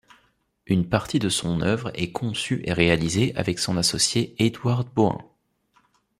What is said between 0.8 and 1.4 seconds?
partie de